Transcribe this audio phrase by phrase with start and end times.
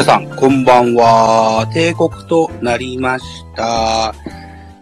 [0.00, 1.68] 皆さん、こんばんは。
[1.74, 4.14] 帝国となりました。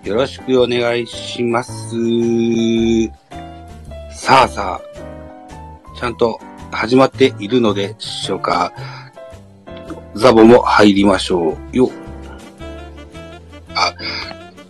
[0.04, 1.72] よろしくお願いします。
[4.12, 6.38] さあさあ、ちゃんと
[6.70, 8.73] 始まっているのでしょうか。
[10.14, 11.90] ザボも入りましょうよ。
[13.74, 13.92] あ、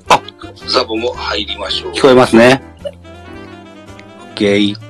[0.08, 0.22] あ、
[0.66, 1.92] ザボも入りましょう。
[1.92, 2.62] 聞こえますね。
[4.34, 4.87] OK。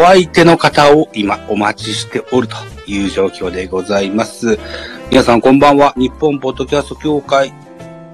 [0.00, 2.54] お相手の方を今お待ちしておると
[2.86, 4.56] いう状況でございます。
[5.10, 5.92] 皆さんこんばんは。
[5.96, 7.52] 日本ポッドキャスト協会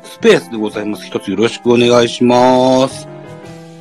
[0.03, 1.05] スペースでございます。
[1.05, 3.07] 一つよろしくお願いします。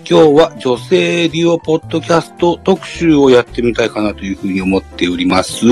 [0.05, 5.63] 今日は女性デュオポッドキャスト特集をやってみたいかなというふうに思っております。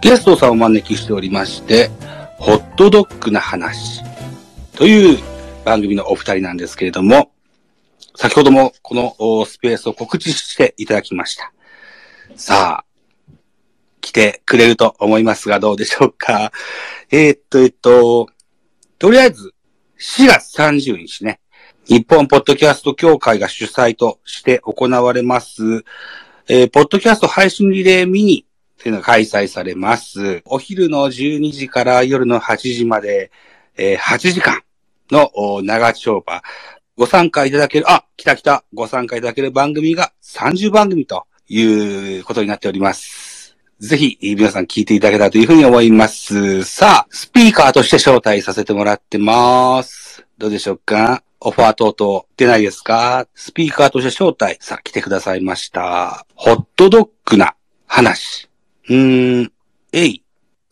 [0.00, 1.90] ゲストさんをお招きしておりまして、
[2.38, 4.04] ホットドッグな話
[4.76, 5.18] という
[5.64, 7.32] 番組のお二人なんですけれども、
[8.14, 11.52] 先ほどもこのスペースを告知していただきました。
[12.38, 13.30] さあ、
[14.02, 16.52] 来てくれると思いますがどうでしょうか。
[17.10, 18.28] えーっと、えっと、
[18.98, 19.54] とりあえず、
[19.98, 21.40] 4月30日ね、
[21.86, 25.82] 日本ポッドキャスト協会が主催として行われます、
[26.48, 28.46] えーポッドキャスト配信リレーミニ
[28.82, 30.42] というのが開催されます。
[30.44, 33.30] お昼の12時から夜の8時まで、
[33.78, 34.62] えー8時間
[35.10, 35.30] の
[35.62, 36.42] 長丁場。
[36.98, 43.56] ご参加いただける、あ、来た来た、ご参加いただける番組が30番組ということになっております。
[43.78, 46.64] ぜひ、皆さん聞いていただけたらというふうに思います。
[46.64, 50.26] さあ、スピーカーとして招待させてもらってます。
[50.38, 51.22] どうでしょうか？
[51.40, 53.28] オファー等々出ないですか？
[53.34, 54.56] スピーカーとして招待。
[54.60, 56.26] さあ、来てくださいました。
[56.34, 57.54] ホットドッグな
[57.86, 58.48] 話。
[58.88, 59.52] うーん、
[59.92, 60.22] えい。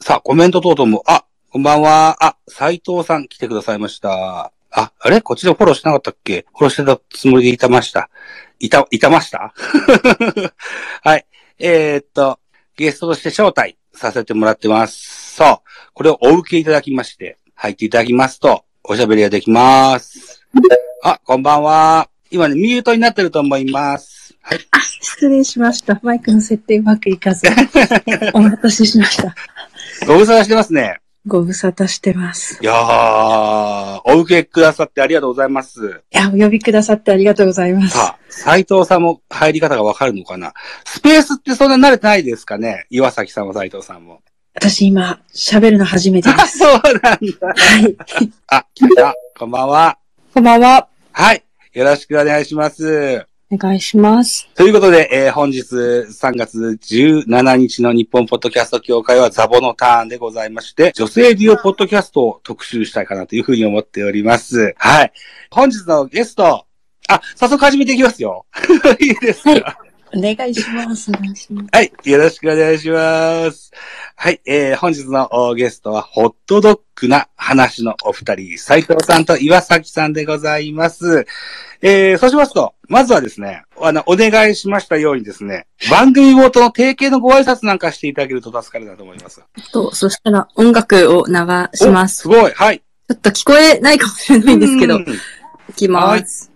[0.00, 2.16] さあ、コメント等々も、あ、こんばんは。
[2.25, 4.53] あ、斉藤さん来てくださいました。
[4.70, 5.20] あ、あれ？
[5.20, 6.47] こっちでフォローしなかったっけ？
[6.53, 8.09] フォローしてたつもりでいたました。
[8.59, 9.53] いた、いたました？
[11.03, 11.26] はい。
[11.59, 12.38] えー、っと、
[12.76, 15.34] ゲストとして招待させてもらってます。
[15.37, 15.70] そう。
[15.92, 20.43] これをお受けいただきまして、入っていただきますと、おしゃべりができます。
[21.03, 22.09] あ、こんばんは。
[22.31, 24.34] 今ね、ミュートになってると思います。
[24.41, 24.59] はい。
[24.72, 25.98] あ、失礼しました。
[26.03, 27.47] マイクの設定うまくいかず。
[28.34, 29.34] お待たせしました。
[30.06, 30.98] ご無沙汰してますね。
[31.27, 32.59] ご無沙汰してます。
[32.62, 36.03] いやー、お受けくださってありがとうございます。
[36.12, 37.97] いや、お呼びくださってありがとうございます。
[37.97, 40.53] さあ、斉藤さんも入り方がわかるのかな？
[40.85, 42.87] スペースってそんな慣れてないですかね？
[42.91, 44.21] 岩崎さんも斉藤さんも。
[44.55, 46.59] 私今、喋るの初めてであ、す。
[46.59, 47.09] そうなんだ。
[47.09, 47.97] はい。
[48.49, 49.15] あ、来た。
[49.39, 49.99] こんばんは。
[50.35, 50.89] こんばんは。
[51.12, 51.43] はい。
[51.73, 53.27] よろしくお願いします。
[53.54, 54.48] お願いします。
[54.54, 64.75] ということで、えー本日3月17日の日本ポッドキャスト協会はザボのターンでございまして、女性デュオポッドキャストを特集したいかなというふうに思っております。
[64.76, 65.12] はい。
[65.50, 66.66] 本日のゲスト、
[67.09, 68.47] あ、早速始めていきますよ。
[69.00, 71.10] いいですか、はいお願いします。
[71.10, 71.69] お願いします。
[71.72, 71.93] はい。
[72.04, 73.72] よろしくお願いします。
[74.16, 74.41] はい。
[74.47, 81.26] えー、本日のおゲストは、ホットドッグな話のお二人、斉藤さんと岩崎さんでございます。
[81.82, 89.42] えー、そうしますと、まずはですね、あの、お願いしましたようにですね、番組冒頭の提携のご挨拶なんかしていただけると助かるなと思います。
[89.72, 91.34] と、そしたら音楽を流
[91.75, 92.16] しまおす。
[92.22, 92.52] すごい。
[92.52, 92.78] はい。
[92.78, 95.06] ちょっと聞こえないかもしれないんですけど、うん
[95.69, 96.52] いきます。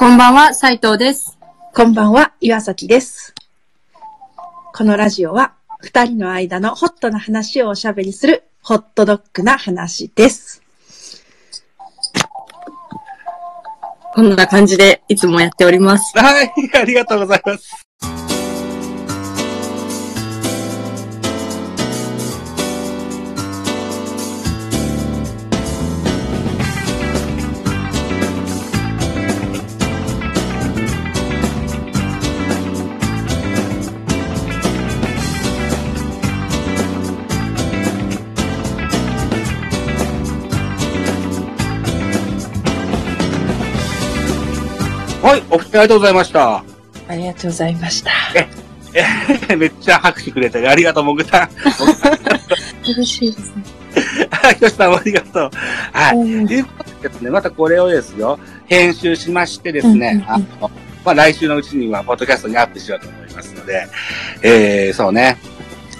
[0.00, 1.38] こんばんは、斉藤です。
[1.74, 3.34] こんばんは、岩崎です。
[4.72, 10.62] このラジオは、二人の間のホットな話をおしゃべりする、ホットドッグな話です。
[14.14, 16.18] こんな感じでいつもやっております。
[16.18, 16.50] はい。
[16.72, 17.89] ありがとうございます。
[45.50, 46.64] お二人ありがとうございました。
[47.08, 48.10] ありがとうございました。
[48.94, 51.50] え めっちゃ拍手くれてありがとう、もぐたん。
[52.84, 53.64] 嬉しいですね。
[54.30, 55.50] はい、ひとしさんもありがとう。
[55.92, 56.16] はい。
[56.16, 60.70] うんということでですね、またこれをですよ、編集しましてですね、うんうんうんあの、
[61.04, 63.88] まあ、来週のうちには、ポッドキャストにアップしようと思いますので、
[64.42, 65.38] えー、そうね、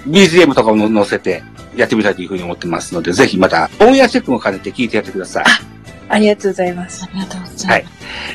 [0.07, 1.43] BGM とかも載せて
[1.77, 5.45] やってみたいというふうに思ってますので、ぜひまた、オンエアチェックも兼ねて聞いてやってください。
[6.09, 7.05] ありがとうございます。
[7.05, 7.85] ありがとうござはい。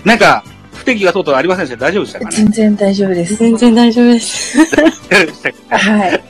[0.03, 0.43] なんか、
[0.85, 2.31] 不適がとうとうありませんでした大丈夫でしたかね？
[2.31, 3.35] 全然大丈夫です。
[3.37, 4.57] 全然大丈夫です。
[5.69, 6.23] はい。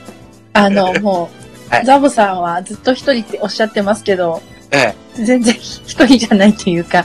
[0.54, 1.28] あの、も
[1.68, 7.04] はいザボさんはずっと一人っておっしゃってますけど、え全然一人じゃないというか、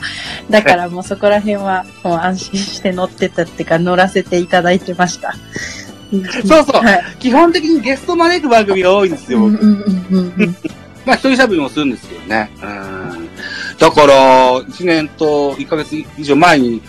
[0.50, 5.36] だからもうそこら辺はもう安心して乗ってたっていうか乗らせていただいてました。
[6.14, 6.82] えそうそう。
[6.82, 7.04] はい。
[7.20, 9.40] 基本的にゲスト招く番組が多いんですよ。
[9.40, 10.56] うんうんうんうんうん
[11.06, 12.50] まあ、一人喋りもするんですけどね。
[12.62, 12.81] うん。
[13.82, 16.84] だから、1年と1ヶ月以上前に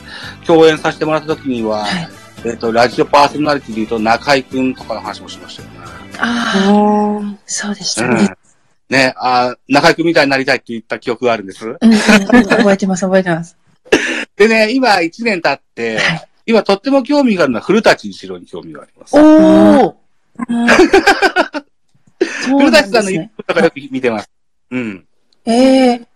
[0.47, 2.09] 共演させてもらった時には、はい
[2.45, 5.77] えっ、と、ラジオパーソナリティで言うと中井くんとかの話もしましたよね。
[6.19, 6.55] あ
[7.19, 8.21] あ、あそうでしたね。
[8.91, 8.95] うん。
[8.95, 11.67] ね、あー中井くんみたいになりたいって言った記憶があるんです。
[11.67, 13.57] うん覚えてます、覚えてます。
[14.37, 19.17] でね、今1年経って、はい今とっても興味があるのは古舘一郎に興味があります。
[19.17, 19.97] おお
[22.59, 23.19] 古舘さんの一。
[23.37, 24.31] 部とかよく見てます。
[24.73, 25.07] うん。
[25.47, 26.12] ええ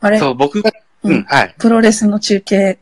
[0.00, 0.18] あれ？
[0.18, 1.54] そう、僕が、うんうん、はい。
[1.58, 2.78] プロレスの中継。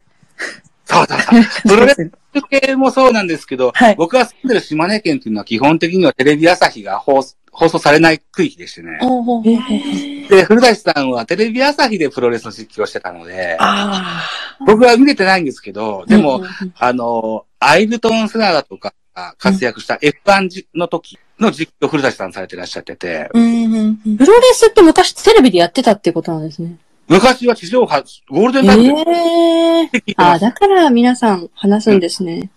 [0.85, 1.43] そうそうそう。
[1.69, 7.23] プロレス中継もそうなんですけど、はい僕が住んでる島根県っていうのは基本的にはテレビ朝日が放
[7.53, 8.99] 放送されない区域でしてね。
[9.03, 14.23] おおで、古舘さんはテレビ朝日でプロレスの実況をしてたので、あ
[14.65, 16.07] 僕は見れてないんですけど、あ。
[16.07, 16.45] でも、
[16.77, 26.77] あの、アイルトン・セナダとかが活躍した F1 の時の実況を古舘さんされてらっしゃってて、うんうんうんプロレスって昔テレビでやってたってことなんですね。
[27.09, 32.51] 昔は地上波、ゴールデえンタイムでえ聞いてまあすだから皆さん話すんですね。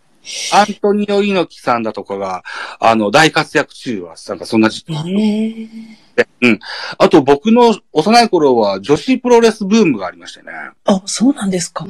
[0.53, 2.43] アントニオ猪木さんだとかが、
[2.79, 5.67] あの、大活躍中は、なんかそんな時期ええ
[6.15, 6.59] で、うん。
[6.97, 10.51] あと僕の幼い頃は女子プロレスブームがありましてね。
[10.85, 11.85] あ、そうなんですか。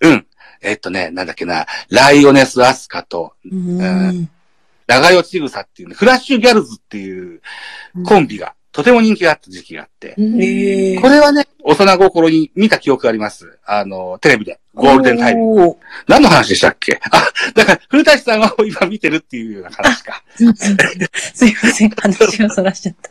[0.00, 0.26] うん。
[0.60, 4.28] えっとね、なんだっけな、ライオネス・アスカと、うん。
[4.86, 7.40] 長与千草っていうね、フラッシュギャルズっていう
[8.04, 13.58] コンビがとても人気があった時期があって、ええこれはね、幼心に見た記憶があります。
[13.64, 14.60] あの、テレビで。
[14.74, 15.76] ゴールデンタイム。
[16.06, 17.00] 何の話でしたっけ？
[17.10, 20.22] あ、だから、古舘さんは今見てるっていうような話か。
[20.36, 23.10] すいません、話をそらしちゃった。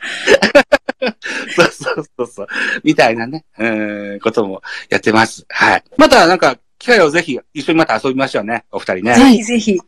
[1.56, 2.48] そうそうそうそう。
[2.84, 5.46] みたいなね、うーん、こともやってます。
[5.50, 5.84] はい。
[5.98, 9.16] また、なんか、機会をぜひ一緒にまた遊びましょうね、お二人ね。
[9.16, 9.82] ぜひぜひ、ぜ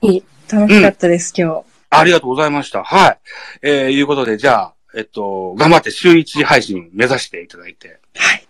[0.00, 0.24] ひ。
[0.50, 1.60] 楽しかったです、今
[1.90, 2.82] ありがとうございました。
[2.82, 3.18] はい。
[3.62, 8.00] えー、いうことで、じゃあ、えっと、頑張って週1配信目指していただいて。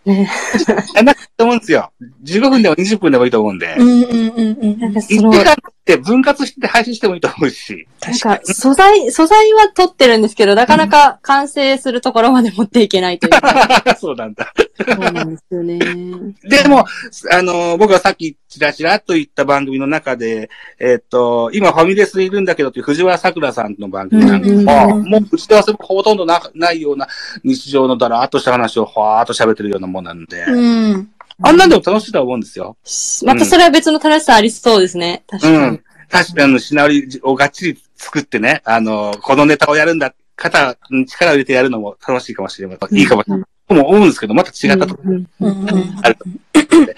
[0.05, 0.25] 日。
[0.25, 1.05] はい。
[1.05, 1.93] なんかと思うんですよ。
[2.25, 3.75] 15分でも20分でもいいと思うんで。
[3.79, 4.79] うんうんうんうん。
[4.79, 5.56] なんかそ1の、時間
[5.94, 7.88] って分割して配信してもいいと思うし。
[8.02, 13.96] なん確かか素材、素材は撮ってるんですけど、なかなか完成するところまで持っていけないというか。
[13.99, 14.52] そうなんだ。
[14.76, 15.79] そうなんですよね。
[16.44, 16.85] でも、
[17.32, 27.06] あの、僕がさっきチラチラっと言った番組の中で、えっと、今ファミレスにいるんだけどっていう藤原さくらさんの番組なんかも、うんもう打ち合わせもほとんどなないような
[27.44, 30.52] 日常のだらーっとした話をほわーっと喋ってるようなもんなんで、に。
[30.52, 31.11] うん。
[31.43, 32.76] あんなんでも楽しいとは思うんですよ。
[33.25, 35.23] またそれは別の楽しさありそうですね。
[35.29, 35.56] 確かに。
[35.56, 35.85] うん。
[36.11, 42.99] 確かに、シナリオをがっちり作ってね、あの、このネタをやるんだ、肩に力を入れてやるのも楽しいかもしれません。
[42.99, 43.44] いいかもしれない。
[43.69, 46.96] とも思うんですけど、また違ったところうんうんうんうんあると思うので、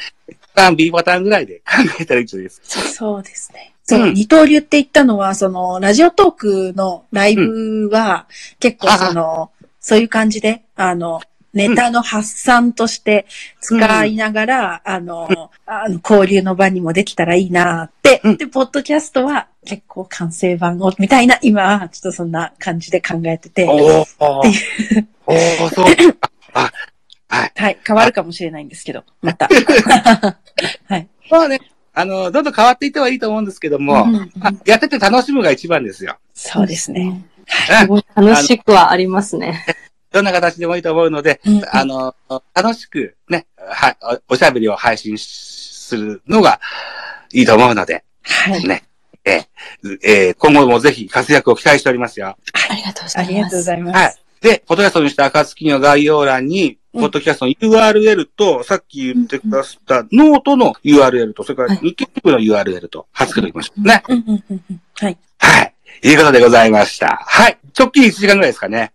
[0.54, 1.62] パターン B パターンぐらいで考
[1.98, 2.88] えたらいいんじゃないですか。
[2.88, 3.74] そうですね。
[3.82, 8.26] そう、うん二刀流って言ったのは、その、ラジオトークのライブは、
[8.60, 9.50] 結構その、
[9.80, 11.20] そういう感じで、あの、
[11.52, 13.26] ネタの発散として
[13.60, 25.86] 使いながら、あの、あの、交流の場にもできたらいいなって、うんで、ポッドキャストは結構完成版を、みたいな、今はちょっとそんな感じで考えてて、おーおーおーそう。
[26.54, 26.70] あ、
[27.28, 27.52] はい。
[27.54, 29.48] はい、変わるかもしれないんですけど、また。
[30.88, 31.08] はい。
[31.30, 31.60] まあね、
[31.92, 36.16] あの、どんどん変わっていってはいいと思うんですけども、うんうんあやってて楽しむが一番ですよ。
[36.34, 37.24] そうですね。
[37.46, 39.64] すごい楽しくはありますね。
[40.12, 42.14] どんな形でもいいと思うので、うんあの、
[42.54, 43.96] 楽しくね、は、
[44.28, 46.60] おおしゃべりを配信するのが
[47.32, 48.66] いいと思うので、はい。
[48.66, 48.84] ね。
[49.24, 52.36] えーえー今後もぜひ活躍を期待しておりますよ。
[52.70, 53.28] ありがとうございます。
[53.28, 53.96] ありがとうございます。
[53.98, 54.14] はい。
[54.40, 64.02] で、ポッドキャストにした暁の概要欄に、うんポッドキャストの URL と、さっき言ってくださったノートの URL と、それから日経部の URL と貼っておきましょうね。
[64.08, 65.18] うんうんうんうんはい。
[65.38, 65.74] はい。
[66.02, 67.22] いうことでございました。
[67.28, 67.58] はい。
[67.78, 68.92] 直近1時間ぐらいですかね。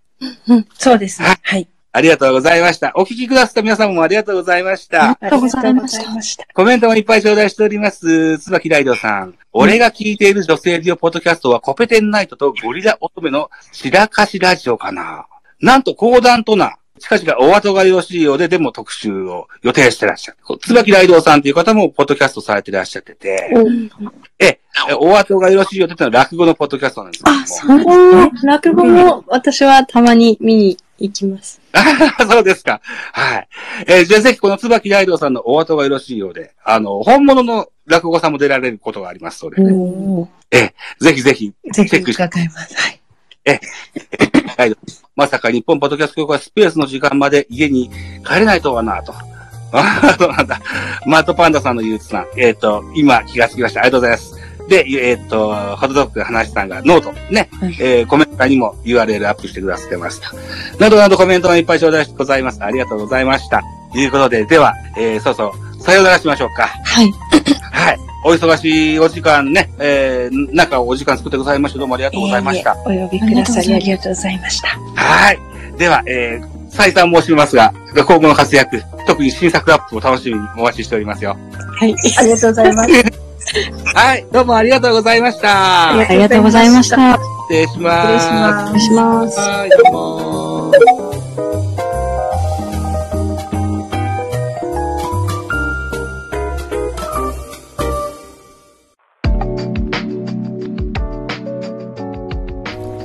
[0.78, 1.36] そうですね。
[1.42, 1.68] はい。
[1.92, 2.92] ありがとうございました。
[2.96, 5.12] お聞きくださった皆様もありがとうございました。
[5.12, 6.46] ありがとうございましたありがとうございました。
[6.54, 8.38] コメントもいっぱい頂戴しております。
[8.40, 9.36] 椿ライドさん。
[9.54, 15.28] 俺が聞いている女性デュオポッドキャストはコペテンナイトとゴリラ乙女の白かしラジオかな。
[15.62, 20.38] なんと講談とな、近々お後がよろしいようででも特集を予定してらっしゃる。
[20.60, 23.54] 椿ライドさんという方もポッドキャストされてらっしゃってて、
[24.40, 24.60] え、
[25.00, 27.42] お後がよろしいようでってのは落語のポッドキャストなんですけども。
[27.42, 28.52] あ、そうなんですね。
[28.54, 31.60] 落語も私はたまに見に行きます。
[31.74, 31.84] あ
[32.30, 32.80] そうですか。
[33.12, 33.48] はい。
[33.88, 40.28] えーじゃあぜひこの椿ライドさんのお後がよろしいようで、あの、本物の落語さんも出られることがありますので、おー
[41.00, 42.76] ぜひぜひ、ぜひチェックして伺います。
[42.76, 43.02] はい。
[44.58, 44.78] ライド
[45.16, 47.90] まさか日本ポッドキャスト協会スペースの時間まで家に
[48.26, 49.14] 帰れないとはなと。
[49.72, 50.60] あ そうなんだ。
[51.06, 52.28] マットパンダさんの憂鬱さん。
[52.38, 53.82] えっ、と、今気がつきました。
[53.82, 54.36] ありがとうございます。
[54.68, 60.34] で、えっ、と、ホットドッグ話さんがノート、ね、うんえーコメント欄にも URL アップしてくださってました。
[60.80, 62.62] などなどコメントがいっぱい頂戴してございます。
[62.62, 63.62] ありがとうございました。
[63.94, 66.68] ということで、では、えー、そうそう、さようならしましょうか。
[66.84, 67.12] はい。
[68.26, 68.36] はい。
[68.36, 72.74] お忙しいお時間ね、えー、なんかお時間作ってくださいまして、どうもありがとうございました。
[72.74, 74.68] いえお呼びくださりありがとうございました。
[74.96, 75.40] はい。
[75.78, 81.38] では、えー、再三申しますが、今後の活躍、特に新作アップを楽しみにお待ちしておりますよ。
[81.78, 81.96] はい。
[82.18, 82.90] ありがとうございます。
[83.96, 84.26] はい。
[84.32, 85.92] どうもありがとうございました。
[85.92, 87.20] ありがとうございました。
[87.50, 88.26] 失礼します。
[88.26, 89.40] 失礼しますお願いします。
[89.40, 90.45] はい、どうも。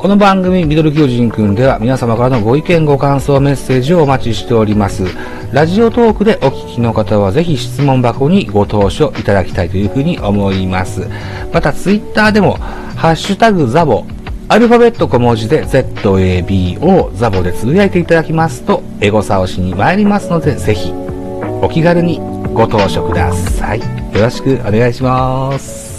[0.01, 5.05] この番組、ミドル巨人くんでは皆様からのご意見、ご感想、メッセージをお待ちしております。
[5.53, 11.07] ラジオトークでお聞きの方はぜひ質問箱にご投書いただきたいというふうに思います。
[11.53, 12.55] また、ツイッターでも、
[12.97, 14.07] ハッシュタグザボ、
[14.49, 20.95] アルファベット小文字で ZABO ザボでつぶやいていただきますと、エゴサをしに参りますので、ぜひ、
[21.61, 22.21] お気軽に
[22.55, 23.81] ご投書ください。
[23.81, 25.90] よろしくお願いします。